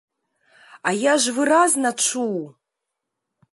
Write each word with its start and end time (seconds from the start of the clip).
А 0.87 0.93
я 0.95 1.13
ж 1.27 1.35
выразна 1.37 1.89
чуў! 2.07 2.35